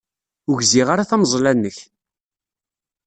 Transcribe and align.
Ur 0.49 0.57
gziɣ 0.63 0.87
ara 0.93 1.09
tameẓla-nnek. 1.09 1.77